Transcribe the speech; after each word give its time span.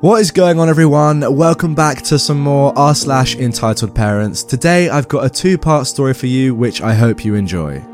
What 0.00 0.22
is 0.22 0.30
going 0.30 0.58
on, 0.58 0.70
everyone? 0.70 1.36
Welcome 1.36 1.74
back 1.74 2.00
to 2.04 2.18
some 2.18 2.40
more 2.40 2.72
r 2.74 2.94
slash 2.94 3.36
entitled 3.36 3.94
parents. 3.94 4.42
Today, 4.42 4.88
I've 4.88 5.08
got 5.08 5.26
a 5.26 5.28
two-part 5.28 5.86
story 5.86 6.14
for 6.14 6.26
you, 6.26 6.54
which 6.54 6.80
I 6.80 6.94
hope 6.94 7.22
you 7.22 7.34
enjoy. 7.34 7.84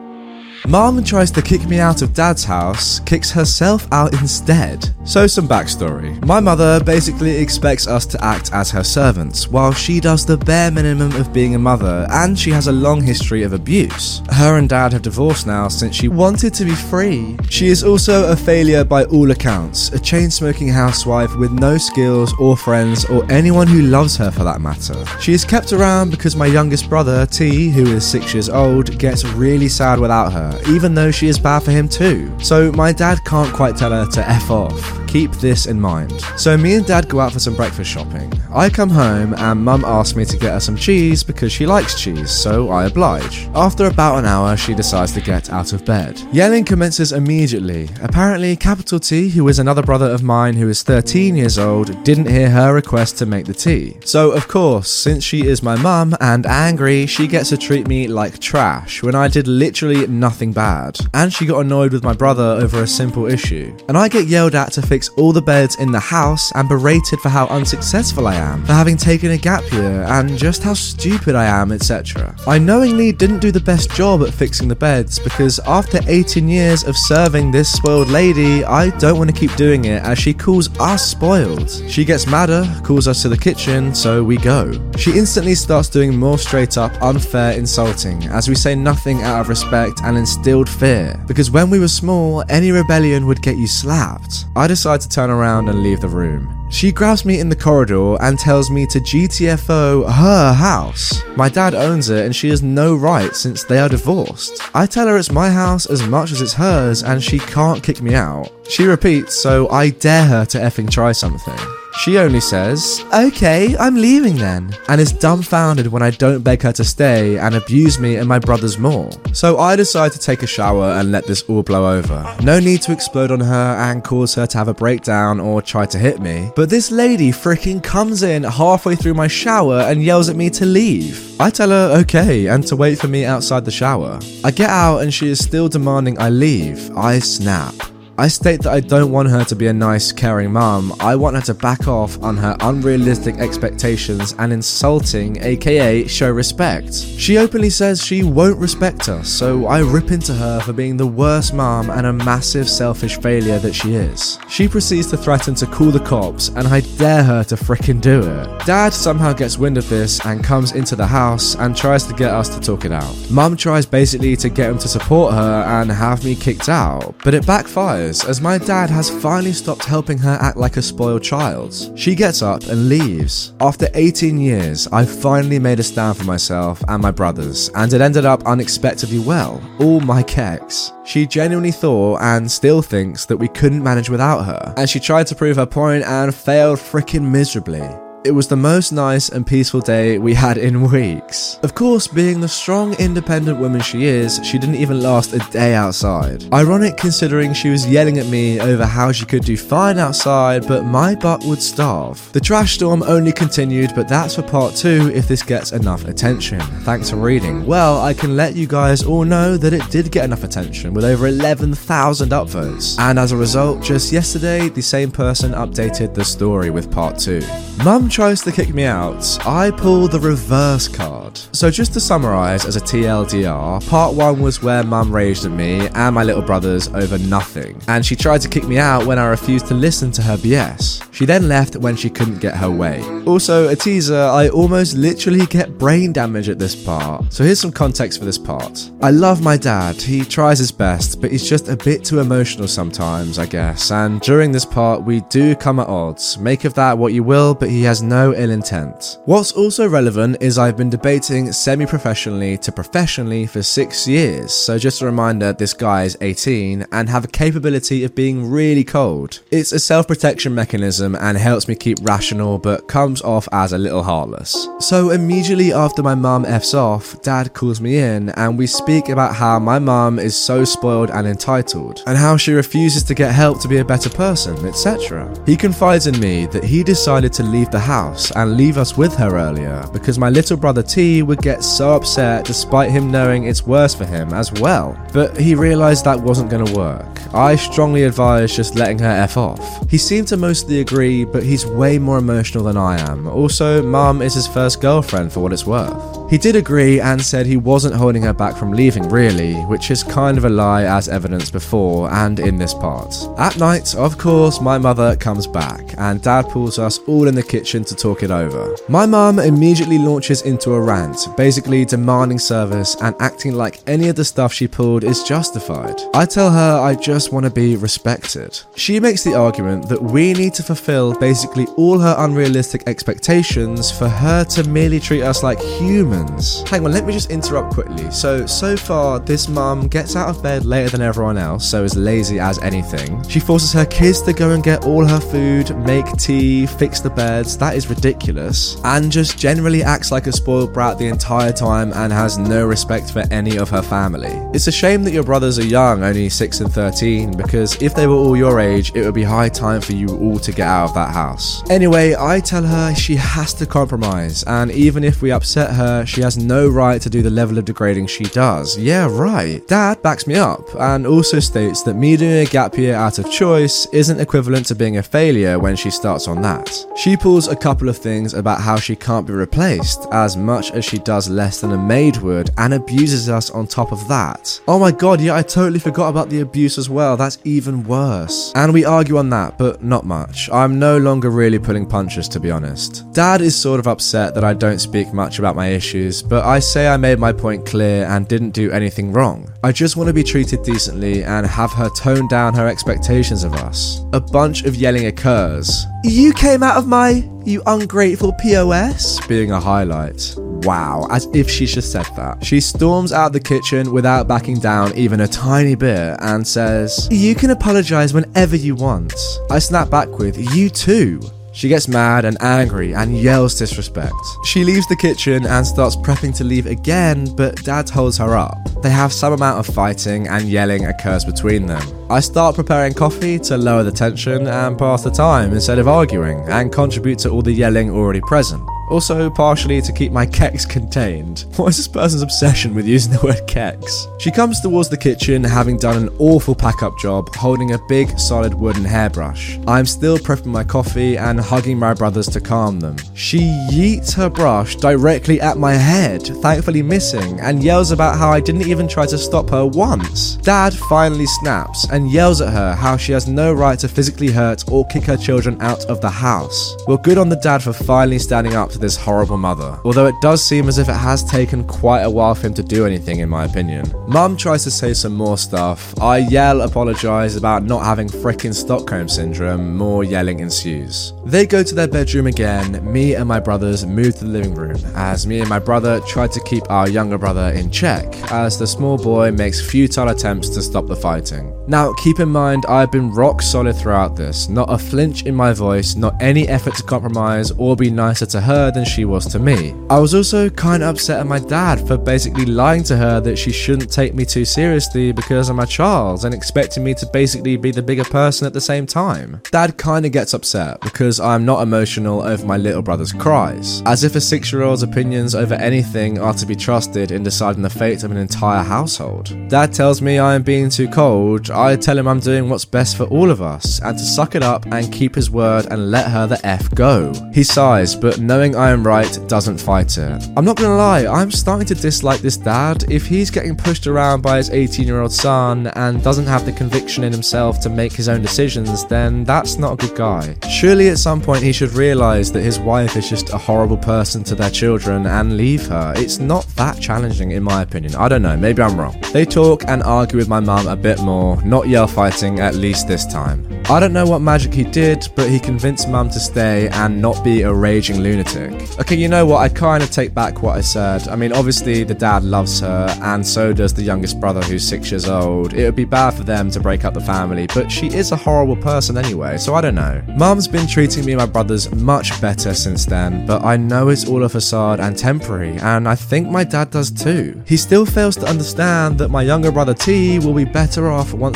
Mom 0.68 1.04
tries 1.04 1.30
to 1.30 1.40
kick 1.40 1.64
me 1.68 1.78
out 1.78 2.02
of 2.02 2.12
dad's 2.12 2.42
house, 2.42 2.98
kicks 3.00 3.30
herself 3.30 3.86
out 3.92 4.12
instead. 4.14 4.90
So, 5.04 5.28
some 5.28 5.46
backstory. 5.46 6.20
My 6.26 6.40
mother 6.40 6.82
basically 6.82 7.36
expects 7.36 7.86
us 7.86 8.04
to 8.06 8.24
act 8.24 8.52
as 8.52 8.72
her 8.72 8.82
servants, 8.82 9.46
while 9.46 9.72
she 9.72 10.00
does 10.00 10.26
the 10.26 10.36
bare 10.36 10.72
minimum 10.72 11.12
of 11.12 11.32
being 11.32 11.54
a 11.54 11.58
mother, 11.58 12.08
and 12.10 12.36
she 12.36 12.50
has 12.50 12.66
a 12.66 12.72
long 12.72 13.00
history 13.00 13.44
of 13.44 13.52
abuse. 13.52 14.22
Her 14.30 14.58
and 14.58 14.68
dad 14.68 14.92
have 14.92 15.02
divorced 15.02 15.46
now 15.46 15.68
since 15.68 15.94
she 15.94 16.08
wanted 16.08 16.52
to 16.54 16.64
be 16.64 16.74
free. 16.74 17.36
She 17.48 17.68
is 17.68 17.84
also 17.84 18.32
a 18.32 18.34
failure 18.34 18.82
by 18.82 19.04
all 19.04 19.30
accounts, 19.30 19.92
a 19.92 20.00
chain 20.00 20.32
smoking 20.32 20.68
housewife 20.68 21.36
with 21.36 21.52
no 21.52 21.78
skills 21.78 22.34
or 22.40 22.56
friends 22.56 23.04
or 23.04 23.24
anyone 23.30 23.68
who 23.68 23.82
loves 23.82 24.16
her 24.16 24.32
for 24.32 24.42
that 24.42 24.60
matter. 24.60 25.04
She 25.20 25.32
is 25.32 25.44
kept 25.44 25.72
around 25.72 26.10
because 26.10 26.34
my 26.34 26.46
youngest 26.46 26.90
brother, 26.90 27.24
T, 27.26 27.70
who 27.70 27.86
is 27.86 28.04
six 28.04 28.34
years 28.34 28.48
old, 28.48 28.98
gets 28.98 29.24
really 29.24 29.68
sad 29.68 30.00
without 30.00 30.32
her 30.32 30.55
even 30.68 30.94
though 30.94 31.10
she 31.10 31.28
is 31.28 31.38
bad 31.38 31.60
for 31.60 31.70
him 31.70 31.88
too. 31.88 32.32
So 32.40 32.72
my 32.72 32.92
dad 32.92 33.24
can't 33.24 33.52
quite 33.54 33.76
tell 33.76 33.90
her 33.90 34.06
to 34.12 34.28
F 34.28 34.50
off. 34.50 35.05
Keep 35.16 35.32
this 35.36 35.64
in 35.64 35.80
mind. 35.80 36.12
So 36.36 36.58
me 36.58 36.74
and 36.74 36.84
dad 36.84 37.08
go 37.08 37.20
out 37.20 37.32
for 37.32 37.38
some 37.38 37.56
breakfast 37.56 37.90
shopping. 37.90 38.30
I 38.52 38.68
come 38.68 38.90
home 38.90 39.32
and 39.32 39.64
mum 39.64 39.82
asks 39.82 40.14
me 40.14 40.26
to 40.26 40.36
get 40.36 40.52
her 40.52 40.60
some 40.60 40.76
cheese 40.76 41.22
because 41.22 41.50
she 41.50 41.64
likes 41.64 41.98
cheese, 41.98 42.30
so 42.30 42.68
I 42.68 42.84
oblige. 42.84 43.48
After 43.54 43.86
about 43.86 44.18
an 44.18 44.26
hour, 44.26 44.58
she 44.58 44.74
decides 44.74 45.12
to 45.12 45.22
get 45.22 45.48
out 45.48 45.72
of 45.72 45.86
bed. 45.86 46.20
Yelling 46.32 46.66
commences 46.66 47.12
immediately. 47.12 47.88
Apparently, 48.02 48.56
Capital 48.56 49.00
T, 49.00 49.30
who 49.30 49.48
is 49.48 49.58
another 49.58 49.82
brother 49.82 50.10
of 50.10 50.22
mine 50.22 50.54
who 50.54 50.68
is 50.68 50.82
13 50.82 51.34
years 51.34 51.58
old, 51.58 52.04
didn't 52.04 52.28
hear 52.28 52.50
her 52.50 52.74
request 52.74 53.16
to 53.16 53.24
make 53.24 53.46
the 53.46 53.54
tea. 53.54 53.96
So, 54.04 54.32
of 54.32 54.48
course, 54.48 54.90
since 54.90 55.24
she 55.24 55.46
is 55.46 55.62
my 55.62 55.76
mum 55.76 56.14
and 56.20 56.44
angry, 56.44 57.06
she 57.06 57.26
gets 57.26 57.48
to 57.48 57.56
treat 57.56 57.88
me 57.88 58.06
like 58.06 58.38
trash 58.38 59.02
when 59.02 59.14
I 59.14 59.28
did 59.28 59.48
literally 59.48 60.06
nothing 60.08 60.52
bad. 60.52 60.98
And 61.14 61.32
she 61.32 61.46
got 61.46 61.60
annoyed 61.60 61.94
with 61.94 62.04
my 62.04 62.12
brother 62.12 62.58
over 62.60 62.82
a 62.82 62.86
simple 62.86 63.24
issue. 63.24 63.74
And 63.88 63.96
I 63.96 64.08
get 64.08 64.26
yelled 64.26 64.54
at 64.54 64.72
to 64.72 64.82
fix 64.82 65.05
all 65.10 65.32
the 65.32 65.42
beds 65.42 65.76
in 65.76 65.92
the 65.92 66.00
house 66.00 66.52
and 66.54 66.68
berated 66.68 67.20
for 67.20 67.28
how 67.28 67.46
unsuccessful 67.46 68.26
I 68.26 68.34
am, 68.34 68.64
for 68.64 68.72
having 68.72 68.96
taken 68.96 69.30
a 69.30 69.38
gap 69.38 69.62
year, 69.72 70.04
and 70.08 70.36
just 70.36 70.62
how 70.62 70.74
stupid 70.74 71.34
I 71.34 71.44
am, 71.44 71.72
etc. 71.72 72.34
I 72.46 72.58
knowingly 72.58 73.12
didn't 73.12 73.40
do 73.40 73.50
the 73.50 73.60
best 73.60 73.90
job 73.92 74.22
at 74.22 74.32
fixing 74.32 74.68
the 74.68 74.74
beds 74.74 75.18
because 75.18 75.58
after 75.60 76.00
18 76.06 76.48
years 76.48 76.84
of 76.84 76.96
serving 76.96 77.50
this 77.50 77.72
spoiled 77.72 78.08
lady, 78.08 78.64
I 78.64 78.90
don't 78.98 79.18
want 79.18 79.30
to 79.34 79.36
keep 79.38 79.54
doing 79.56 79.84
it 79.84 80.02
as 80.02 80.18
she 80.18 80.32
calls 80.34 80.68
us 80.78 81.06
spoiled. 81.06 81.70
She 81.88 82.04
gets 82.04 82.26
madder, 82.26 82.64
calls 82.84 83.08
us 83.08 83.22
to 83.22 83.28
the 83.28 83.36
kitchen, 83.38 83.94
so 83.94 84.22
we 84.22 84.36
go. 84.36 84.72
She 84.96 85.16
instantly 85.18 85.54
starts 85.54 85.88
doing 85.88 86.16
more 86.16 86.38
straight 86.38 86.76
up, 86.78 86.92
unfair 87.02 87.52
insulting 87.52 88.24
as 88.24 88.48
we 88.48 88.54
say 88.54 88.74
nothing 88.74 89.22
out 89.22 89.40
of 89.40 89.48
respect 89.48 90.00
and 90.02 90.16
instilled 90.16 90.68
fear. 90.68 91.18
Because 91.26 91.50
when 91.50 91.70
we 91.70 91.78
were 91.78 91.88
small, 91.88 92.44
any 92.48 92.70
rebellion 92.70 93.26
would 93.26 93.42
get 93.42 93.56
you 93.56 93.66
slapped. 93.66 94.44
I 94.54 94.66
decide 94.86 95.00
to 95.00 95.08
turn 95.08 95.30
around 95.30 95.68
and 95.68 95.82
leave 95.82 96.00
the 96.00 96.06
room. 96.06 96.46
She 96.70 96.92
grabs 96.92 97.24
me 97.24 97.40
in 97.40 97.48
the 97.48 97.56
corridor 97.56 98.16
and 98.22 98.38
tells 98.38 98.70
me 98.70 98.86
to 98.86 99.00
GTFO 99.00 100.08
her 100.08 100.52
house. 100.52 101.24
My 101.36 101.48
dad 101.48 101.74
owns 101.74 102.08
it 102.08 102.24
and 102.24 102.36
she 102.36 102.50
has 102.50 102.62
no 102.62 102.94
right 102.94 103.34
since 103.34 103.64
they 103.64 103.80
are 103.80 103.88
divorced. 103.88 104.62
I 104.76 104.86
tell 104.86 105.08
her 105.08 105.18
it's 105.18 105.32
my 105.32 105.50
house 105.50 105.86
as 105.86 106.06
much 106.06 106.30
as 106.30 106.40
it's 106.40 106.52
hers 106.52 107.02
and 107.02 107.20
she 107.20 107.40
can't 107.40 107.82
kick 107.82 108.00
me 108.00 108.14
out. 108.14 108.52
She 108.68 108.84
repeats, 108.84 109.34
so 109.34 109.68
I 109.70 109.90
dare 109.90 110.24
her 110.24 110.44
to 110.46 110.58
effing 110.58 110.88
try 110.88 111.10
something. 111.10 111.58
She 111.98 112.18
only 112.18 112.40
says, 112.40 113.04
Okay, 113.12 113.74
I'm 113.78 113.94
leaving 113.94 114.36
then, 114.36 114.76
and 114.88 115.00
is 115.00 115.12
dumbfounded 115.12 115.86
when 115.86 116.02
I 116.02 116.10
don't 116.10 116.42
beg 116.42 116.62
her 116.62 116.72
to 116.72 116.84
stay 116.84 117.38
and 117.38 117.54
abuse 117.54 117.98
me 117.98 118.16
and 118.16 118.28
my 118.28 118.38
brothers 118.38 118.78
more. 118.78 119.10
So 119.32 119.58
I 119.58 119.76
decide 119.76 120.12
to 120.12 120.18
take 120.18 120.42
a 120.42 120.46
shower 120.46 120.90
and 120.92 121.10
let 121.10 121.26
this 121.26 121.42
all 121.44 121.62
blow 121.62 121.96
over. 121.96 122.36
No 122.42 122.60
need 122.60 122.82
to 122.82 122.92
explode 122.92 123.30
on 123.30 123.40
her 123.40 123.76
and 123.78 124.04
cause 124.04 124.34
her 124.34 124.46
to 124.46 124.58
have 124.58 124.68
a 124.68 124.74
breakdown 124.74 125.40
or 125.40 125.62
try 125.62 125.86
to 125.86 125.98
hit 125.98 126.20
me, 126.20 126.50
but 126.54 126.68
this 126.68 126.90
lady 126.90 127.30
freaking 127.30 127.82
comes 127.82 128.22
in 128.22 128.44
halfway 128.44 128.94
through 128.94 129.14
my 129.14 129.26
shower 129.26 129.80
and 129.80 130.04
yells 130.04 130.28
at 130.28 130.36
me 130.36 130.50
to 130.50 130.66
leave. 130.66 131.40
I 131.40 131.50
tell 131.50 131.70
her 131.70 131.96
okay 132.00 132.46
and 132.46 132.66
to 132.66 132.76
wait 132.76 132.98
for 132.98 133.08
me 133.08 133.24
outside 133.24 133.64
the 133.64 133.70
shower. 133.70 134.20
I 134.44 134.50
get 134.50 134.70
out 134.70 134.98
and 134.98 135.12
she 135.12 135.28
is 135.28 135.42
still 135.42 135.68
demanding 135.68 136.18
I 136.18 136.28
leave. 136.28 136.94
I 136.96 137.18
snap. 137.20 137.74
I 138.18 138.28
state 138.28 138.62
that 138.62 138.72
I 138.72 138.80
don't 138.80 139.12
want 139.12 139.28
her 139.28 139.44
to 139.44 139.54
be 139.54 139.66
a 139.66 139.74
nice, 139.74 140.10
caring 140.10 140.50
mum. 140.50 140.94
I 141.00 141.14
want 141.16 141.36
her 141.36 141.42
to 141.42 141.54
back 141.54 141.86
off 141.86 142.22
on 142.22 142.38
her 142.38 142.56
unrealistic 142.60 143.36
expectations 143.36 144.34
and 144.38 144.54
insulting, 144.54 145.36
aka 145.42 146.06
show 146.06 146.30
respect. 146.30 146.94
She 146.94 147.36
openly 147.36 147.68
says 147.68 148.02
she 148.02 148.22
won't 148.22 148.58
respect 148.58 149.10
us, 149.10 149.28
so 149.28 149.66
I 149.66 149.80
rip 149.80 150.12
into 150.12 150.32
her 150.32 150.60
for 150.60 150.72
being 150.72 150.96
the 150.96 151.06
worst 151.06 151.52
mum 151.52 151.90
and 151.90 152.06
a 152.06 152.12
massive 152.12 152.70
selfish 152.70 153.18
failure 153.18 153.58
that 153.58 153.74
she 153.74 153.94
is. 153.94 154.38
She 154.48 154.66
proceeds 154.66 155.10
to 155.10 155.18
threaten 155.18 155.54
to 155.56 155.66
call 155.66 155.90
the 155.90 156.00
cops, 156.00 156.48
and 156.48 156.66
I 156.66 156.80
dare 156.96 157.22
her 157.22 157.44
to 157.44 157.54
fricking 157.54 158.00
do 158.00 158.20
it. 158.20 158.64
Dad 158.64 158.94
somehow 158.94 159.34
gets 159.34 159.58
wind 159.58 159.76
of 159.76 159.90
this 159.90 160.24
and 160.24 160.42
comes 160.42 160.72
into 160.72 160.96
the 160.96 161.06
house 161.06 161.54
and 161.56 161.76
tries 161.76 162.04
to 162.04 162.14
get 162.14 162.32
us 162.32 162.48
to 162.54 162.60
talk 162.60 162.86
it 162.86 162.92
out. 162.92 163.14
Mum 163.30 163.58
tries 163.58 163.84
basically 163.84 164.36
to 164.36 164.48
get 164.48 164.70
him 164.70 164.78
to 164.78 164.88
support 164.88 165.34
her 165.34 165.64
and 165.68 165.90
have 165.90 166.24
me 166.24 166.34
kicked 166.34 166.70
out, 166.70 167.14
but 167.22 167.34
it 167.34 167.42
backfires 167.42 168.05
as 168.06 168.40
my 168.40 168.58
dad 168.58 168.90
has 168.90 169.10
finally 169.22 169.52
stopped 169.52 169.84
helping 169.84 170.18
her 170.18 170.38
act 170.40 170.56
like 170.56 170.76
a 170.76 170.82
spoiled 170.82 171.22
child. 171.22 171.74
She 171.98 172.14
gets 172.14 172.40
up 172.42 172.62
and 172.64 172.88
leaves. 172.88 173.52
After 173.60 173.88
18 173.94 174.38
years, 174.38 174.86
I 174.88 175.04
finally 175.04 175.58
made 175.58 175.80
a 175.80 175.82
stand 175.82 176.16
for 176.16 176.24
myself 176.24 176.82
and 176.88 177.02
my 177.02 177.10
brothers, 177.10 177.70
and 177.74 177.92
it 177.92 178.00
ended 178.00 178.24
up 178.24 178.44
unexpectedly 178.46 179.18
well. 179.18 179.60
All 179.80 180.00
my 180.00 180.22
keks. 180.22 180.92
She 181.06 181.26
genuinely 181.26 181.72
thought 181.72 182.20
and 182.22 182.50
still 182.50 182.82
thinks 182.82 183.24
that 183.26 183.36
we 183.36 183.48
couldn't 183.48 183.82
manage 183.82 184.08
without 184.08 184.44
her, 184.44 184.74
and 184.76 184.88
she 184.88 185.00
tried 185.00 185.26
to 185.28 185.34
prove 185.34 185.56
her 185.56 185.66
point 185.66 186.04
and 186.04 186.34
failed 186.34 186.78
freaking 186.78 187.30
miserably. 187.30 187.88
It 188.26 188.34
was 188.34 188.48
the 188.48 188.56
most 188.56 188.90
nice 188.90 189.28
and 189.28 189.46
peaceful 189.46 189.80
day 189.80 190.18
we 190.18 190.34
had 190.34 190.58
in 190.58 190.90
weeks. 190.90 191.60
Of 191.62 191.76
course, 191.76 192.08
being 192.08 192.40
the 192.40 192.48
strong, 192.48 192.94
independent 192.94 193.60
woman 193.60 193.80
she 193.80 194.06
is, 194.06 194.40
she 194.42 194.58
didn't 194.58 194.74
even 194.74 195.00
last 195.00 195.32
a 195.32 195.38
day 195.52 195.76
outside. 195.76 196.42
Ironic 196.52 196.96
considering 196.96 197.54
she 197.54 197.68
was 197.68 197.86
yelling 197.86 198.18
at 198.18 198.26
me 198.26 198.58
over 198.58 198.84
how 198.84 199.12
she 199.12 199.26
could 199.26 199.44
do 199.44 199.56
fine 199.56 200.00
outside, 200.00 200.66
but 200.66 200.84
my 200.84 201.14
butt 201.14 201.44
would 201.44 201.62
starve. 201.62 202.32
The 202.32 202.40
trash 202.40 202.74
storm 202.74 203.04
only 203.04 203.30
continued, 203.30 203.92
but 203.94 204.08
that's 204.08 204.34
for 204.34 204.42
part 204.42 204.74
two 204.74 205.12
if 205.14 205.28
this 205.28 205.44
gets 205.44 205.70
enough 205.70 206.04
attention. 206.08 206.58
Thanks 206.82 207.10
for 207.10 207.16
reading. 207.18 207.64
Well, 207.64 208.00
I 208.00 208.12
can 208.12 208.34
let 208.34 208.56
you 208.56 208.66
guys 208.66 209.04
all 209.04 209.24
know 209.24 209.56
that 209.56 209.72
it 209.72 209.88
did 209.88 210.10
get 210.10 210.24
enough 210.24 210.42
attention 210.42 210.94
with 210.94 211.04
over 211.04 211.28
11,000 211.28 212.30
upvotes. 212.30 212.98
And 212.98 213.20
as 213.20 213.30
a 213.30 213.36
result, 213.36 213.84
just 213.84 214.10
yesterday, 214.10 214.68
the 214.68 214.82
same 214.82 215.12
person 215.12 215.52
updated 215.52 216.12
the 216.12 216.24
story 216.24 216.70
with 216.70 216.90
part 216.90 217.20
two. 217.20 217.40
Mum 217.84 218.08
tries 218.16 218.40
to 218.40 218.50
kick 218.50 218.72
me 218.72 218.84
out, 218.84 219.38
I 219.46 219.70
pull 219.70 220.08
the 220.08 220.18
reverse 220.18 220.88
card. 220.88 221.36
So, 221.52 221.70
just 221.70 221.92
to 221.92 222.00
summarise 222.00 222.64
as 222.64 222.74
a 222.74 222.80
TLDR, 222.80 223.86
part 223.90 224.14
one 224.14 224.40
was 224.40 224.62
where 224.62 224.82
mum 224.82 225.14
raged 225.14 225.44
at 225.44 225.50
me 225.50 225.86
and 225.88 226.14
my 226.14 226.22
little 226.24 226.40
brothers 226.40 226.88
over 226.88 227.18
nothing, 227.18 227.78
and 227.88 228.06
she 228.06 228.16
tried 228.16 228.40
to 228.40 228.48
kick 228.48 228.64
me 228.64 228.78
out 228.78 229.04
when 229.04 229.18
I 229.18 229.26
refused 229.26 229.66
to 229.66 229.74
listen 229.74 230.10
to 230.12 230.22
her 230.22 230.38
BS. 230.38 231.06
She 231.12 231.26
then 231.26 231.46
left 231.46 231.76
when 231.76 231.94
she 231.94 232.08
couldn't 232.08 232.38
get 232.38 232.56
her 232.56 232.70
way. 232.70 233.04
Also, 233.26 233.68
a 233.68 233.76
teaser, 233.76 234.16
I 234.16 234.48
almost 234.48 234.96
literally 234.96 235.44
get 235.44 235.76
brain 235.76 236.14
damage 236.14 236.48
at 236.48 236.58
this 236.58 236.74
part. 236.74 237.30
So, 237.30 237.44
here's 237.44 237.60
some 237.60 237.72
context 237.72 238.18
for 238.18 238.24
this 238.24 238.38
part. 238.38 238.90
I 239.02 239.10
love 239.10 239.42
my 239.42 239.58
dad, 239.58 240.00
he 240.00 240.24
tries 240.24 240.58
his 240.58 240.72
best, 240.72 241.20
but 241.20 241.32
he's 241.32 241.46
just 241.46 241.68
a 241.68 241.76
bit 241.76 242.02
too 242.02 242.20
emotional 242.20 242.66
sometimes, 242.66 243.38
I 243.38 243.44
guess, 243.44 243.90
and 243.90 244.22
during 244.22 244.52
this 244.52 244.64
part, 244.64 245.02
we 245.02 245.20
do 245.28 245.54
come 245.54 245.80
at 245.80 245.88
odds. 245.88 246.38
Make 246.38 246.64
of 246.64 246.72
that 246.74 246.96
what 246.96 247.12
you 247.12 247.22
will, 247.22 247.54
but 247.54 247.68
he 247.68 247.82
has 247.82 248.05
no 248.08 248.34
ill 248.34 248.50
intent. 248.50 249.18
What's 249.24 249.52
also 249.52 249.88
relevant 249.88 250.38
is 250.40 250.58
I've 250.58 250.76
been 250.76 250.90
debating 250.90 251.52
semi 251.52 251.86
professionally 251.86 252.56
to 252.58 252.72
professionally 252.72 253.46
for 253.46 253.62
six 253.62 254.06
years, 254.06 254.52
so 254.52 254.78
just 254.78 255.02
a 255.02 255.06
reminder 255.06 255.52
this 255.52 255.74
guy 255.74 256.04
is 256.04 256.16
18 256.20 256.86
and 256.92 257.08
have 257.08 257.24
a 257.24 257.28
capability 257.28 258.04
of 258.04 258.14
being 258.14 258.50
really 258.50 258.84
cold. 258.84 259.40
It's 259.50 259.72
a 259.72 259.78
self 259.78 260.08
protection 260.08 260.54
mechanism 260.54 261.14
and 261.16 261.36
helps 261.36 261.68
me 261.68 261.74
keep 261.74 261.98
rational 262.02 262.58
but 262.58 262.88
comes 262.88 263.22
off 263.22 263.48
as 263.52 263.72
a 263.72 263.78
little 263.78 264.02
heartless. 264.02 264.68
So 264.80 265.10
immediately 265.10 265.72
after 265.72 266.02
my 266.02 266.14
mum 266.14 266.44
F's 266.44 266.74
off, 266.74 267.20
dad 267.22 267.54
calls 267.54 267.80
me 267.80 267.98
in 267.98 268.30
and 268.30 268.56
we 268.58 268.66
speak 268.66 269.08
about 269.08 269.34
how 269.34 269.58
my 269.58 269.78
mum 269.78 270.18
is 270.18 270.36
so 270.36 270.64
spoiled 270.64 271.10
and 271.10 271.26
entitled, 271.26 272.02
and 272.06 272.16
how 272.16 272.36
she 272.36 272.52
refuses 272.52 273.02
to 273.04 273.14
get 273.14 273.32
help 273.32 273.60
to 273.60 273.68
be 273.68 273.78
a 273.78 273.84
better 273.84 274.10
person, 274.10 274.56
etc. 274.66 275.32
He 275.46 275.56
confides 275.56 276.06
in 276.06 276.18
me 276.20 276.46
that 276.46 276.64
he 276.64 276.82
decided 276.82 277.32
to 277.34 277.42
leave 277.42 277.70
the 277.70 277.80
house 277.96 278.30
and 278.32 278.58
leave 278.58 278.76
us 278.76 278.96
with 278.98 279.14
her 279.14 279.36
earlier 279.36 279.82
because 279.92 280.18
my 280.18 280.28
little 280.28 280.56
brother 280.56 280.82
T 280.82 281.22
would 281.22 281.40
get 281.40 281.64
so 281.64 281.94
upset 281.94 282.44
despite 282.44 282.90
him 282.90 283.10
knowing 283.10 283.44
it's 283.44 283.66
worse 283.66 283.94
for 283.94 284.04
him 284.04 284.34
as 284.34 284.52
well. 284.52 284.88
But 285.14 285.40
he 285.40 285.54
realised 285.54 286.04
that 286.04 286.20
wasn't 286.20 286.50
going 286.50 286.66
to 286.66 286.76
work. 286.76 287.34
I 287.34 287.56
strongly 287.56 288.02
advise 288.04 288.54
just 288.54 288.74
letting 288.74 288.98
her 288.98 289.16
F 289.30 289.38
off. 289.38 289.90
He 289.90 289.98
seemed 289.98 290.28
to 290.28 290.36
mostly 290.36 290.80
agree, 290.80 291.24
but 291.24 291.42
he's 291.42 291.64
way 291.64 291.98
more 291.98 292.18
emotional 292.18 292.64
than 292.64 292.76
I 292.76 292.98
am. 293.10 293.26
Also, 293.26 293.82
mum 293.82 294.20
is 294.20 294.34
his 294.34 294.46
first 294.46 294.82
girlfriend 294.82 295.32
for 295.32 295.40
what 295.40 295.54
it's 295.54 295.66
worth. 295.66 296.15
He 296.28 296.38
did 296.38 296.56
agree 296.56 297.00
and 297.00 297.22
said 297.22 297.46
he 297.46 297.56
wasn't 297.56 297.94
holding 297.94 298.22
her 298.22 298.32
back 298.32 298.56
from 298.56 298.72
leaving, 298.72 299.08
really, 299.08 299.54
which 299.66 299.92
is 299.92 300.02
kind 300.02 300.36
of 300.36 300.44
a 300.44 300.48
lie 300.48 300.82
as 300.82 301.08
evidenced 301.08 301.52
before 301.52 302.12
and 302.12 302.40
in 302.40 302.56
this 302.56 302.74
part. 302.74 303.14
At 303.38 303.56
night, 303.58 303.94
of 303.94 304.18
course, 304.18 304.60
my 304.60 304.76
mother 304.76 305.14
comes 305.14 305.46
back 305.46 305.94
and 305.98 306.20
dad 306.20 306.48
pulls 306.48 306.80
us 306.80 306.98
all 307.06 307.28
in 307.28 307.36
the 307.36 307.44
kitchen 307.44 307.84
to 307.84 307.94
talk 307.94 308.24
it 308.24 308.32
over. 308.32 308.74
My 308.88 309.06
mum 309.06 309.38
immediately 309.38 309.98
launches 309.98 310.42
into 310.42 310.72
a 310.72 310.80
rant, 310.80 311.28
basically 311.36 311.84
demanding 311.84 312.40
service 312.40 312.96
and 313.00 313.14
acting 313.20 313.54
like 313.54 313.78
any 313.86 314.08
of 314.08 314.16
the 314.16 314.24
stuff 314.24 314.52
she 314.52 314.66
pulled 314.66 315.04
is 315.04 315.22
justified. 315.22 316.00
I 316.12 316.26
tell 316.26 316.50
her 316.50 316.80
I 316.80 316.96
just 316.96 317.32
want 317.32 317.44
to 317.44 317.50
be 317.50 317.76
respected. 317.76 318.58
She 318.74 318.98
makes 318.98 319.22
the 319.22 319.34
argument 319.34 319.88
that 319.88 320.02
we 320.02 320.32
need 320.32 320.54
to 320.54 320.64
fulfill 320.64 321.14
basically 321.14 321.66
all 321.76 322.00
her 322.00 322.16
unrealistic 322.18 322.82
expectations 322.88 323.96
for 323.96 324.08
her 324.08 324.42
to 324.44 324.64
merely 324.68 324.98
treat 324.98 325.22
us 325.22 325.44
like 325.44 325.60
humans 325.60 326.15
humans. 326.16 326.68
Hang 326.68 326.84
on, 326.84 326.92
let 326.92 327.04
me 327.04 327.12
just 327.12 327.30
interrupt 327.30 327.72
quickly. 327.72 328.10
So, 328.10 328.46
so 328.46 328.76
far, 328.76 329.18
this 329.18 329.48
mum 329.48 329.88
gets 329.88 330.16
out 330.16 330.28
of 330.28 330.42
bed 330.42 330.64
later 330.64 330.90
than 330.90 331.02
everyone 331.02 331.38
else, 331.38 331.68
so 331.68 331.84
is 331.84 331.96
lazy 331.96 332.38
as 332.38 332.58
anything. 332.60 333.22
She 333.28 333.40
forces 333.40 333.72
her 333.72 333.86
kids 333.86 334.22
to 334.22 334.32
go 334.32 334.50
and 334.50 334.62
get 334.62 334.84
all 334.84 335.04
her 335.04 335.20
food, 335.20 335.76
make 335.78 336.06
tea, 336.16 336.66
fix 336.66 337.00
the 337.00 337.10
beds. 337.10 337.56
That 337.58 337.76
is 337.76 337.88
ridiculous. 337.88 338.80
And 338.84 339.10
just 339.10 339.38
generally 339.38 339.82
acts 339.82 340.10
like 340.10 340.26
a 340.26 340.32
spoiled 340.32 340.72
brat 340.72 340.98
the 340.98 341.06
entire 341.06 341.52
time 341.52 341.92
and 341.92 342.12
has 342.12 342.38
no 342.38 342.66
respect 342.66 343.10
for 343.10 343.24
any 343.30 343.56
of 343.56 343.68
her 343.70 343.82
family. 343.82 344.32
It's 344.54 344.66
a 344.66 344.72
shame 344.72 345.04
that 345.04 345.12
your 345.12 345.24
brothers 345.24 345.58
are 345.58 345.64
young, 345.64 346.02
only 346.02 346.28
6 346.28 346.60
and 346.60 346.72
13, 346.72 347.36
because 347.36 347.80
if 347.82 347.94
they 347.94 348.06
were 348.06 348.14
all 348.14 348.36
your 348.36 348.60
age, 348.60 348.92
it 348.94 349.04
would 349.04 349.14
be 349.14 349.22
high 349.22 349.48
time 349.48 349.80
for 349.80 349.92
you 349.92 350.08
all 350.18 350.38
to 350.38 350.52
get 350.52 350.66
out 350.66 350.88
of 350.88 350.94
that 350.94 351.12
house. 351.12 351.68
Anyway, 351.70 352.14
I 352.18 352.40
tell 352.40 352.62
her 352.62 352.94
she 352.94 353.16
has 353.16 353.54
to 353.54 353.66
compromise, 353.66 354.42
and 354.44 354.70
even 354.70 355.04
if 355.04 355.22
we 355.22 355.30
upset 355.30 355.74
her, 355.74 356.05
she 356.08 356.20
has 356.22 356.36
no 356.36 356.68
right 356.68 357.00
to 357.02 357.10
do 357.10 357.22
the 357.22 357.30
level 357.30 357.58
of 357.58 357.64
degrading 357.64 358.06
she 358.06 358.24
does. 358.24 358.78
Yeah, 358.78 359.08
right. 359.10 359.66
Dad 359.68 360.02
backs 360.02 360.26
me 360.26 360.36
up 360.36 360.62
and 360.78 361.06
also 361.06 361.40
states 361.40 361.82
that 361.82 361.94
me 361.94 362.16
doing 362.16 362.46
a 362.46 362.50
gap 362.50 362.76
year 362.76 362.94
out 362.94 363.18
of 363.18 363.30
choice 363.30 363.86
isn't 363.92 364.20
equivalent 364.20 364.66
to 364.66 364.74
being 364.74 364.98
a 364.98 365.02
failure 365.02 365.58
when 365.58 365.76
she 365.76 365.90
starts 365.90 366.28
on 366.28 366.42
that. 366.42 366.70
She 366.96 367.16
pulls 367.16 367.48
a 367.48 367.56
couple 367.56 367.88
of 367.88 367.96
things 367.96 368.34
about 368.34 368.60
how 368.60 368.76
she 368.76 368.96
can't 368.96 369.26
be 369.26 369.32
replaced 369.32 370.06
as 370.12 370.36
much 370.36 370.70
as 370.72 370.84
she 370.84 370.98
does 370.98 371.28
less 371.28 371.60
than 371.60 371.72
a 371.72 371.78
maid 371.78 372.18
would 372.18 372.50
and 372.58 372.74
abuses 372.74 373.28
us 373.28 373.50
on 373.50 373.66
top 373.66 373.92
of 373.92 374.06
that. 374.08 374.60
Oh 374.68 374.78
my 374.78 374.92
god, 374.92 375.20
yeah, 375.20 375.36
I 375.36 375.42
totally 375.42 375.78
forgot 375.78 376.08
about 376.08 376.30
the 376.30 376.40
abuse 376.40 376.78
as 376.78 376.88
well. 376.88 377.16
That's 377.16 377.38
even 377.44 377.84
worse. 377.84 378.52
And 378.54 378.72
we 378.72 378.84
argue 378.84 379.16
on 379.16 379.30
that, 379.30 379.58
but 379.58 379.82
not 379.82 380.04
much. 380.04 380.48
I'm 380.52 380.78
no 380.78 380.98
longer 380.98 381.30
really 381.30 381.58
pulling 381.58 381.86
punches 381.86 382.28
to 382.28 382.40
be 382.40 382.50
honest. 382.50 383.10
Dad 383.12 383.40
is 383.40 383.56
sort 383.56 383.80
of 383.80 383.88
upset 383.88 384.34
that 384.34 384.44
I 384.44 384.54
don't 384.54 384.78
speak 384.78 385.12
much 385.12 385.38
about 385.38 385.56
my 385.56 385.68
issues 385.68 385.95
issues, 385.96 386.22
but 386.22 386.44
I 386.44 386.58
say 386.58 386.88
I 386.88 386.96
made 386.96 387.18
my 387.18 387.32
point 387.32 387.66
clear 387.66 388.06
and 388.06 388.28
didn't 388.28 388.50
do 388.50 388.70
anything 388.70 389.12
wrong. 389.12 389.50
I 389.62 389.72
just 389.72 389.96
want 389.96 390.08
to 390.08 390.14
be 390.14 390.22
treated 390.22 390.62
decently 390.62 391.24
and 391.24 391.46
have 391.46 391.72
her 391.72 391.90
tone 391.90 392.28
down 392.28 392.54
her 392.54 392.68
expectations 392.68 393.44
of 393.44 393.54
us. 393.54 394.04
A 394.12 394.20
bunch 394.20 394.64
of 394.64 394.76
yelling 394.76 395.06
occurs. 395.06 395.84
You 396.04 396.32
came 396.32 396.62
out 396.62 396.76
of 396.76 396.86
my, 396.86 397.28
you 397.44 397.62
ungrateful 397.66 398.32
POS, 398.34 399.26
being 399.26 399.52
a 399.52 399.60
highlight. 399.60 400.34
Wow, 400.62 401.06
as 401.10 401.28
if 401.32 401.48
she 401.48 401.66
just 401.66 401.92
said 401.92 402.06
that. 402.16 402.44
She 402.44 402.60
storms 402.60 403.12
out 403.12 403.32
the 403.32 403.40
kitchen 403.40 403.92
without 403.92 404.26
backing 404.26 404.58
down 404.58 404.96
even 404.96 405.20
a 405.20 405.28
tiny 405.28 405.74
bit 405.74 406.16
and 406.20 406.46
says, 406.46 407.08
You 407.10 407.34
can 407.34 407.50
apologize 407.50 408.14
whenever 408.14 408.56
you 408.56 408.74
want. 408.74 409.14
I 409.50 409.58
snap 409.58 409.90
back 409.90 410.18
with, 410.18 410.36
You 410.56 410.70
too. 410.70 411.20
She 411.56 411.68
gets 411.68 411.88
mad 411.88 412.26
and 412.26 412.36
angry 412.42 412.94
and 412.94 413.16
yells 413.16 413.54
disrespect. 413.54 414.12
She 414.44 414.62
leaves 414.62 414.86
the 414.88 414.96
kitchen 414.96 415.46
and 415.46 415.66
starts 415.66 415.96
prepping 415.96 416.36
to 416.36 416.44
leave 416.44 416.66
again, 416.66 417.34
but 417.34 417.56
Dad 417.64 417.88
holds 417.88 418.18
her 418.18 418.36
up. 418.36 418.58
They 418.82 418.90
have 418.90 419.10
some 419.10 419.32
amount 419.32 419.66
of 419.66 419.74
fighting 419.74 420.28
and 420.28 420.44
yelling 420.50 420.84
occurs 420.84 421.24
between 421.24 421.64
them. 421.64 421.82
I 422.10 422.20
start 422.20 422.56
preparing 422.56 422.92
coffee 422.92 423.38
to 423.38 423.56
lower 423.56 423.84
the 423.84 423.90
tension 423.90 424.46
and 424.46 424.78
pass 424.78 425.02
the 425.02 425.10
time 425.10 425.54
instead 425.54 425.78
of 425.78 425.88
arguing 425.88 426.46
and 426.46 426.70
contribute 426.70 427.20
to 427.20 427.30
all 427.30 427.40
the 427.40 427.52
yelling 427.52 427.90
already 427.90 428.20
present. 428.20 428.62
Also, 428.88 429.28
partially 429.28 429.80
to 429.82 429.92
keep 429.92 430.12
my 430.12 430.26
keks 430.26 430.68
contained. 430.68 431.44
What 431.56 431.70
is 431.70 431.78
this 431.78 431.88
person's 431.88 432.22
obsession 432.22 432.74
with 432.74 432.86
using 432.86 433.12
the 433.12 433.24
word 433.24 433.46
keks? 433.48 434.20
She 434.20 434.30
comes 434.30 434.60
towards 434.60 434.88
the 434.88 434.96
kitchen, 434.96 435.42
having 435.42 435.78
done 435.78 435.96
an 435.96 436.14
awful 436.18 436.54
pack 436.54 436.82
up 436.82 436.96
job, 436.98 437.34
holding 437.34 437.72
a 437.72 437.78
big, 437.88 438.18
solid 438.18 438.54
wooden 438.54 438.84
hairbrush. 438.84 439.58
I'm 439.66 439.86
still 439.86 440.18
prepping 440.18 440.46
my 440.46 440.64
coffee 440.64 441.16
and 441.16 441.40
hugging 441.40 441.78
my 441.78 441.94
brothers 441.94 442.28
to 442.28 442.40
calm 442.40 442.78
them. 442.78 442.96
She 443.14 443.38
yeets 443.72 444.12
her 444.14 444.28
brush 444.28 444.76
directly 444.76 445.40
at 445.40 445.56
my 445.56 445.72
head, 445.72 446.22
thankfully 446.22 446.82
missing, 446.82 447.40
and 447.40 447.64
yells 447.64 447.90
about 447.90 448.18
how 448.18 448.30
I 448.30 448.40
didn't 448.40 448.68
even 448.68 448.86
try 448.86 449.06
to 449.06 449.18
stop 449.18 449.50
her 449.50 449.66
once. 449.66 450.36
Dad 450.36 450.74
finally 450.74 451.26
snaps 451.26 451.88
and 451.90 452.10
yells 452.10 452.40
at 452.40 452.52
her 452.52 452.74
how 452.74 452.96
she 452.96 453.12
has 453.12 453.26
no 453.26 453.52
right 453.52 453.78
to 453.78 453.88
physically 453.88 454.30
hurt 454.30 454.70
or 454.70 454.86
kick 454.86 455.04
her 455.04 455.16
children 455.16 455.60
out 455.60 455.84
of 455.86 456.00
the 456.00 456.10
house. 456.10 456.76
Well, 456.86 456.98
good 456.98 457.18
on 457.18 457.28
the 457.28 457.36
dad 457.36 457.62
for 457.62 457.72
finally 457.72 458.18
standing 458.18 458.54
up 458.54 458.75
to 458.76 458.80
this 458.80 458.96
horrible 458.96 459.38
mother, 459.38 459.78
although 459.84 460.06
it 460.06 460.14
does 460.20 460.44
seem 460.44 460.68
as 460.68 460.78
if 460.78 460.88
it 460.88 460.94
has 460.94 461.24
taken 461.24 461.64
quite 461.64 462.02
a 462.02 462.10
while 462.10 462.34
for 462.34 462.46
him 462.46 462.54
to 462.54 462.62
do 462.62 462.86
anything, 462.86 463.20
in 463.20 463.28
my 463.28 463.44
opinion. 463.44 463.92
Mum 464.06 464.36
tries 464.36 464.62
to 464.64 464.70
say 464.70 464.92
some 464.92 465.14
more 465.14 465.38
stuff. 465.38 465.98
I 466.00 466.18
yell, 466.18 466.60
apologise 466.60 467.36
about 467.36 467.64
not 467.64 467.84
having 467.84 468.08
fricking 468.08 468.54
Stockholm 468.54 469.08
syndrome, 469.08 469.76
more 469.76 470.04
yelling 470.04 470.40
ensues. 470.40 471.12
They 471.24 471.46
go 471.46 471.62
to 471.62 471.74
their 471.74 471.88
bedroom 471.88 472.26
again, 472.26 472.84
me 472.90 473.14
and 473.14 473.26
my 473.26 473.40
brothers 473.40 473.86
move 473.86 474.16
to 474.16 474.24
the 474.24 474.30
living 474.30 474.54
room, 474.54 474.78
as 474.94 475.26
me 475.26 475.40
and 475.40 475.48
my 475.48 475.58
brother 475.58 476.00
try 476.00 476.26
to 476.28 476.40
keep 476.40 476.70
our 476.70 476.88
younger 476.88 477.18
brother 477.18 477.48
in 477.50 477.70
check, 477.70 478.06
as 478.30 478.58
the 478.58 478.66
small 478.66 478.98
boy 478.98 479.32
makes 479.32 479.60
futile 479.60 480.08
attempts 480.08 480.50
to 480.50 480.62
stop 480.62 480.86
the 480.86 480.96
fighting. 480.96 481.55
Now, 481.68 481.92
keep 481.94 482.20
in 482.20 482.28
mind, 482.28 482.64
I've 482.68 482.92
been 482.92 483.10
rock 483.10 483.42
solid 483.42 483.74
throughout 483.74 484.14
this, 484.14 484.48
not 484.48 484.70
a 484.70 484.78
flinch 484.78 485.24
in 485.24 485.34
my 485.34 485.52
voice, 485.52 485.96
not 485.96 486.14
any 486.22 486.46
effort 486.46 486.76
to 486.76 486.82
compromise 486.84 487.50
or 487.52 487.74
be 487.74 487.90
nicer 487.90 488.26
to 488.26 488.40
her 488.40 488.70
than 488.70 488.84
she 488.84 489.04
was 489.04 489.26
to 489.32 489.40
me. 489.40 489.74
I 489.90 489.98
was 489.98 490.14
also 490.14 490.48
kind 490.48 490.84
of 490.84 490.90
upset 490.90 491.18
at 491.18 491.26
my 491.26 491.40
dad 491.40 491.84
for 491.86 491.96
basically 491.96 492.46
lying 492.46 492.84
to 492.84 492.96
her 492.96 493.20
that 493.20 493.36
she 493.36 493.50
shouldn't 493.50 493.90
take 493.90 494.14
me 494.14 494.24
too 494.24 494.44
seriously 494.44 495.10
because 495.10 495.48
I'm 495.48 495.58
a 495.58 495.66
child 495.66 496.24
and 496.24 496.32
expecting 496.32 496.84
me 496.84 496.94
to 496.94 497.06
basically 497.12 497.56
be 497.56 497.72
the 497.72 497.82
bigger 497.82 498.04
person 498.04 498.46
at 498.46 498.52
the 498.52 498.60
same 498.60 498.86
time. 498.86 499.42
Dad 499.50 499.76
kind 499.76 500.06
of 500.06 500.12
gets 500.12 500.34
upset 500.34 500.80
because 500.82 501.18
I'm 501.18 501.44
not 501.44 501.62
emotional 501.62 502.22
over 502.22 502.46
my 502.46 502.58
little 502.58 502.82
brother's 502.82 503.12
cries, 503.12 503.82
as 503.86 504.04
if 504.04 504.14
a 504.14 504.20
six 504.20 504.52
year 504.52 504.62
old's 504.62 504.84
opinions 504.84 505.34
over 505.34 505.54
anything 505.54 506.20
are 506.20 506.34
to 506.34 506.46
be 506.46 506.54
trusted 506.54 507.10
in 507.10 507.24
deciding 507.24 507.62
the 507.62 507.70
fate 507.70 508.04
of 508.04 508.12
an 508.12 508.16
entire 508.16 508.62
household. 508.62 509.36
Dad 509.48 509.72
tells 509.72 510.00
me 510.00 510.20
I 510.20 510.36
am 510.36 510.44
being 510.44 510.70
too 510.70 510.88
cold, 510.88 511.50
I 511.56 511.74
tell 511.76 511.98
him 511.98 512.06
I'm 512.06 512.20
doing 512.20 512.50
what's 512.50 512.66
best 512.66 512.96
for 512.96 513.04
all 513.04 513.30
of 513.30 513.40
us 513.40 513.80
and 513.80 513.96
to 513.96 514.04
suck 514.04 514.34
it 514.34 514.42
up 514.42 514.66
and 514.66 514.92
keep 514.92 515.14
his 515.14 515.30
word 515.30 515.66
and 515.70 515.90
let 515.90 516.10
her 516.10 516.26
the 516.26 516.44
F 516.46 516.70
go. 516.74 517.12
He 517.32 517.42
sighs, 517.42 517.96
but 517.96 518.20
knowing 518.20 518.54
I 518.54 518.70
am 518.70 518.86
right 518.86 519.18
doesn't 519.26 519.58
fight 519.58 519.96
it. 519.96 520.28
I'm 520.36 520.44
not 520.44 520.56
gonna 520.56 520.76
lie, 520.76 521.06
I'm 521.06 521.30
starting 521.30 521.66
to 521.68 521.74
dislike 521.74 522.20
this 522.20 522.36
dad. 522.36 522.84
If 522.90 523.06
he's 523.06 523.30
getting 523.30 523.56
pushed 523.56 523.86
around 523.86 524.20
by 524.20 524.36
his 524.36 524.50
18 524.50 524.86
year 524.86 525.00
old 525.00 525.12
son 525.12 525.68
and 525.68 526.02
doesn't 526.02 526.26
have 526.26 526.44
the 526.44 526.52
conviction 526.52 527.04
in 527.04 527.12
himself 527.12 527.60
to 527.60 527.70
make 527.70 527.92
his 527.92 528.08
own 528.08 528.20
decisions, 528.20 528.84
then 528.84 529.24
that's 529.24 529.56
not 529.56 529.72
a 529.72 529.86
good 529.86 529.96
guy. 529.96 530.36
Surely 530.50 530.90
at 530.90 530.98
some 530.98 531.22
point 531.22 531.42
he 531.42 531.52
should 531.52 531.72
realise 531.72 532.30
that 532.30 532.42
his 532.42 532.58
wife 532.58 532.96
is 532.96 533.08
just 533.08 533.32
a 533.32 533.38
horrible 533.38 533.78
person 533.78 534.22
to 534.24 534.34
their 534.34 534.50
children 534.50 535.06
and 535.06 535.36
leave 535.38 535.66
her. 535.68 535.94
It's 535.96 536.18
not 536.18 536.46
that 536.56 536.80
challenging 536.80 537.30
in 537.30 537.42
my 537.42 537.62
opinion. 537.62 537.94
I 537.94 538.08
don't 538.08 538.22
know, 538.22 538.36
maybe 538.36 538.60
I'm 538.60 538.78
wrong. 538.78 539.00
They 539.12 539.24
talk 539.24 539.64
and 539.68 539.82
argue 539.82 540.18
with 540.18 540.28
my 540.28 540.40
mum 540.40 540.66
a 540.66 540.76
bit 540.76 541.00
more, 541.00 541.40
not 541.46 541.68
yell 541.68 541.86
fighting, 541.86 542.40
at 542.40 542.54
least 542.54 542.88
this 542.88 543.06
time. 543.06 543.46
I 543.68 543.80
don't 543.80 543.92
know 543.92 544.06
what 544.06 544.20
magic 544.20 544.54
he 544.54 544.64
did, 544.64 545.08
but 545.16 545.28
he 545.28 545.40
convinced 545.40 545.88
mum 545.88 546.08
to 546.10 546.20
stay 546.20 546.68
and 546.68 547.02
not 547.02 547.24
be 547.24 547.42
a 547.42 547.52
raging 547.52 548.00
lunatic. 548.00 548.52
Okay, 548.78 548.94
you 548.94 549.08
know 549.08 549.26
what? 549.26 549.38
I 549.38 549.48
kind 549.48 549.82
of 549.82 549.90
take 549.90 550.14
back 550.14 550.42
what 550.42 550.56
I 550.56 550.60
said. 550.60 551.08
I 551.08 551.16
mean, 551.16 551.32
obviously, 551.32 551.82
the 551.82 551.94
dad 551.94 552.22
loves 552.22 552.60
her, 552.60 552.96
and 553.02 553.26
so 553.26 553.52
does 553.52 553.74
the 553.74 553.82
youngest 553.82 554.20
brother 554.20 554.40
who's 554.42 554.66
six 554.66 554.90
years 554.90 555.08
old. 555.08 555.54
It 555.54 555.64
would 555.64 555.76
be 555.76 555.84
bad 555.84 556.14
for 556.14 556.22
them 556.22 556.50
to 556.52 556.60
break 556.60 556.84
up 556.84 556.94
the 556.94 557.00
family, 557.00 557.46
but 557.54 557.70
she 557.70 557.88
is 557.88 558.12
a 558.12 558.16
horrible 558.16 558.56
person 558.56 558.96
anyway, 558.96 559.36
so 559.38 559.54
I 559.54 559.60
don't 559.60 559.74
know. 559.74 560.02
Mum's 560.16 560.46
been 560.48 560.66
treating 560.66 561.04
me 561.04 561.12
and 561.12 561.20
my 561.20 561.26
brothers 561.26 561.72
much 561.74 562.20
better 562.20 562.54
since 562.54 562.84
then, 562.84 563.26
but 563.26 563.44
I 563.44 563.56
know 563.56 563.88
it's 563.88 564.06
all 564.06 564.24
a 564.24 564.28
facade 564.28 564.80
and 564.80 564.96
temporary, 564.96 565.56
and 565.58 565.88
I 565.88 565.94
think 565.94 566.28
my 566.28 566.44
dad 566.44 566.70
does 566.70 566.90
too. 566.90 567.42
He 567.46 567.56
still 567.56 567.86
fails 567.86 568.16
to 568.16 568.26
understand 568.26 568.98
that 568.98 569.10
my 569.10 569.22
younger 569.22 569.50
brother 569.50 569.74
T 569.74 570.18
will 570.18 570.34
be 570.34 570.44
better 570.44 570.90
off 570.90 571.12
once 571.12 571.35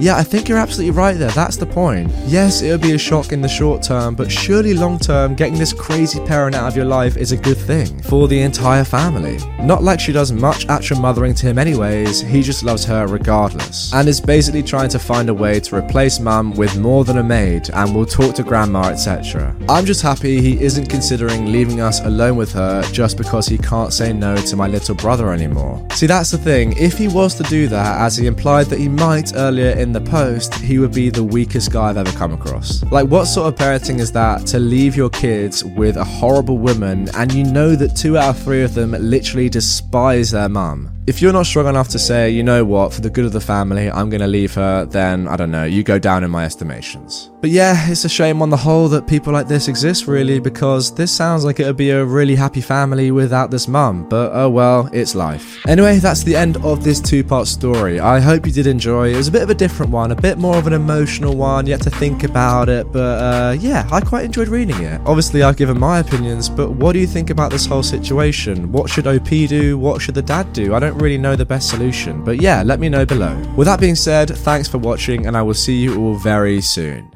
Yeah, 0.00 0.16
I 0.16 0.24
think 0.24 0.48
you're 0.48 0.58
absolutely 0.58 0.90
right 0.90 1.16
there. 1.16 1.30
That's 1.30 1.56
the 1.56 1.66
point. 1.66 2.10
Yes, 2.26 2.62
it'll 2.62 2.78
be 2.78 2.94
a 2.94 2.98
shock 2.98 3.30
in 3.30 3.40
the 3.40 3.48
short 3.48 3.80
term, 3.80 4.16
but 4.16 4.30
surely 4.30 4.74
long 4.74 4.98
term, 4.98 5.36
getting 5.36 5.56
this 5.56 5.72
crazy 5.72 6.18
parent 6.26 6.56
out 6.56 6.66
of 6.66 6.74
your 6.74 6.84
life 6.84 7.16
is 7.16 7.30
a 7.30 7.36
good 7.36 7.56
thing 7.56 8.02
for 8.02 8.26
the 8.26 8.40
entire 8.40 8.82
family. 8.82 9.38
Not 9.62 9.84
like 9.84 10.00
she 10.00 10.10
does 10.10 10.32
much 10.32 10.66
actual 10.66 10.98
mothering 10.98 11.32
to 11.34 11.46
him, 11.46 11.58
anyways, 11.58 12.22
he 12.22 12.42
just 12.42 12.64
loves 12.64 12.84
her 12.86 13.06
regardless. 13.06 13.94
And 13.94 14.08
is 14.08 14.20
basically 14.20 14.64
trying 14.64 14.88
to 14.88 14.98
find 14.98 15.28
a 15.28 15.34
way 15.34 15.60
to 15.60 15.76
replace 15.76 16.18
mum 16.18 16.54
with 16.54 16.76
more 16.76 17.04
than 17.04 17.18
a 17.18 17.22
maid 17.22 17.70
and 17.70 17.94
will 17.94 18.06
talk 18.06 18.34
to 18.34 18.42
grandma, 18.42 18.88
etc. 18.88 19.54
I'm 19.68 19.86
just 19.86 20.02
happy 20.02 20.40
he 20.40 20.60
isn't 20.60 20.86
considering 20.86 21.52
leaving 21.52 21.80
us 21.80 22.00
alone 22.00 22.36
with 22.36 22.52
her 22.52 22.82
just 22.90 23.16
because 23.16 23.46
he 23.46 23.58
can't 23.58 23.92
say 23.92 24.12
no 24.12 24.34
to 24.36 24.56
my 24.56 24.66
little 24.66 24.96
brother 24.96 25.32
anymore. 25.32 25.86
See, 25.92 26.06
that's 26.06 26.32
the 26.32 26.38
thing. 26.38 26.76
If 26.76 26.98
he 26.98 27.06
was 27.06 27.36
to 27.36 27.44
do 27.44 27.68
that, 27.68 28.00
as 28.00 28.16
he 28.16 28.26
implied 28.26 28.66
that 28.66 28.80
he 28.80 28.88
might 28.88 29.36
earlier 29.36 29.70
in 29.70 29.83
the 29.92 30.00
post, 30.00 30.54
he 30.54 30.78
would 30.78 30.92
be 30.92 31.10
the 31.10 31.24
weakest 31.24 31.72
guy 31.72 31.90
I've 31.90 31.96
ever 31.96 32.12
come 32.12 32.32
across. 32.32 32.82
Like, 32.84 33.08
what 33.08 33.24
sort 33.26 33.48
of 33.48 33.58
parenting 33.58 33.98
is 33.98 34.12
that 34.12 34.46
to 34.48 34.58
leave 34.58 34.96
your 34.96 35.10
kids 35.10 35.64
with 35.64 35.96
a 35.96 36.04
horrible 36.04 36.58
woman 36.58 37.08
and 37.16 37.32
you 37.32 37.44
know 37.44 37.74
that 37.76 37.96
two 37.96 38.16
out 38.16 38.36
of 38.36 38.42
three 38.42 38.62
of 38.62 38.74
them 38.74 38.92
literally 38.92 39.48
despise 39.48 40.30
their 40.30 40.48
mum? 40.48 40.93
If 41.06 41.20
you're 41.20 41.34
not 41.34 41.44
strong 41.44 41.66
enough 41.66 41.88
to 41.88 41.98
say, 41.98 42.30
you 42.30 42.42
know 42.42 42.64
what, 42.64 42.94
for 42.94 43.02
the 43.02 43.10
good 43.10 43.26
of 43.26 43.32
the 43.32 43.40
family, 43.40 43.90
I'm 43.90 44.08
gonna 44.08 44.26
leave 44.26 44.54
her, 44.54 44.86
then 44.86 45.28
I 45.28 45.36
don't 45.36 45.50
know, 45.50 45.64
you 45.64 45.82
go 45.82 45.98
down 45.98 46.24
in 46.24 46.30
my 46.30 46.46
estimations. 46.46 47.30
But 47.42 47.50
yeah, 47.50 47.90
it's 47.90 48.06
a 48.06 48.08
shame 48.08 48.40
on 48.40 48.48
the 48.48 48.56
whole 48.56 48.88
that 48.88 49.06
people 49.06 49.30
like 49.30 49.46
this 49.46 49.68
exist, 49.68 50.06
really, 50.06 50.40
because 50.40 50.94
this 50.94 51.12
sounds 51.12 51.44
like 51.44 51.60
it 51.60 51.66
would 51.66 51.76
be 51.76 51.90
a 51.90 52.02
really 52.02 52.34
happy 52.34 52.62
family 52.62 53.10
without 53.10 53.50
this 53.50 53.68
mum, 53.68 54.08
but 54.08 54.30
oh 54.32 54.48
well, 54.48 54.88
it's 54.94 55.14
life. 55.14 55.60
Anyway, 55.66 55.98
that's 55.98 56.22
the 56.22 56.34
end 56.34 56.56
of 56.64 56.82
this 56.82 57.02
two 57.02 57.22
part 57.22 57.48
story. 57.48 58.00
I 58.00 58.18
hope 58.18 58.46
you 58.46 58.52
did 58.52 58.66
enjoy. 58.66 59.12
It 59.12 59.16
was 59.16 59.28
a 59.28 59.32
bit 59.32 59.42
of 59.42 59.50
a 59.50 59.54
different 59.54 59.92
one, 59.92 60.10
a 60.10 60.16
bit 60.16 60.38
more 60.38 60.56
of 60.56 60.66
an 60.66 60.72
emotional 60.72 61.36
one, 61.36 61.66
you 61.66 61.72
had 61.72 61.82
to 61.82 61.90
think 61.90 62.24
about 62.24 62.70
it, 62.70 62.90
but 62.92 63.20
uh, 63.22 63.56
yeah, 63.60 63.86
I 63.92 64.00
quite 64.00 64.24
enjoyed 64.24 64.48
reading 64.48 64.80
it. 64.82 65.02
Obviously, 65.04 65.42
I've 65.42 65.58
given 65.58 65.78
my 65.78 65.98
opinions, 65.98 66.48
but 66.48 66.70
what 66.70 66.94
do 66.94 66.98
you 66.98 67.06
think 67.06 67.28
about 67.28 67.50
this 67.50 67.66
whole 67.66 67.82
situation? 67.82 68.72
What 68.72 68.88
should 68.88 69.06
OP 69.06 69.28
do? 69.28 69.76
What 69.76 70.00
should 70.00 70.14
the 70.14 70.22
dad 70.22 70.50
do? 70.54 70.74
I 70.74 70.78
don't 70.78 70.93
really 70.96 71.18
know 71.18 71.36
the 71.36 71.44
best 71.44 71.68
solution, 71.68 72.24
but 72.24 72.40
yeah, 72.40 72.62
let 72.62 72.80
me 72.80 72.88
know 72.88 73.04
below. 73.04 73.36
With 73.56 73.66
that 73.66 73.80
being 73.80 73.94
said, 73.94 74.28
thanks 74.28 74.68
for 74.68 74.78
watching, 74.78 75.26
and 75.26 75.36
I 75.36 75.42
will 75.42 75.54
see 75.54 75.76
you 75.76 76.00
all 76.00 76.14
very 76.14 76.60
soon. 76.60 77.10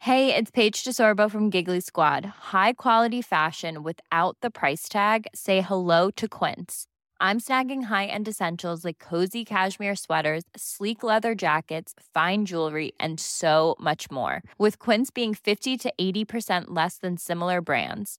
Hey, 0.00 0.32
it's 0.34 0.52
Paige 0.52 0.84
DeSorbo 0.84 1.28
from 1.28 1.50
Giggly 1.50 1.80
Squad. 1.80 2.24
High 2.24 2.74
quality 2.74 3.20
fashion 3.22 3.82
without 3.82 4.36
the 4.40 4.50
price 4.50 4.88
tag. 4.88 5.26
Say 5.34 5.62
hello 5.62 6.12
to 6.12 6.28
Quince. 6.28 6.86
I'm 7.18 7.40
snagging 7.40 7.84
high-end 7.84 8.28
essentials 8.28 8.84
like 8.84 8.98
cozy 8.98 9.44
cashmere 9.44 9.96
sweaters, 9.96 10.44
sleek 10.56 11.02
leather 11.02 11.34
jackets, 11.34 11.94
fine 12.14 12.44
jewelry, 12.44 12.92
and 13.00 13.18
so 13.18 13.74
much 13.80 14.08
more. 14.10 14.42
With 14.58 14.78
Quince 14.78 15.10
being 15.10 15.34
50 15.34 15.76
to 15.76 15.92
80% 15.98 16.66
less 16.68 16.98
than 16.98 17.16
similar 17.16 17.60
brands. 17.60 18.18